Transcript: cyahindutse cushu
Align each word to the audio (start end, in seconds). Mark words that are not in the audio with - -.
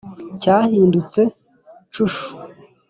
cyahindutse 0.41 1.21
cushu 1.93 2.27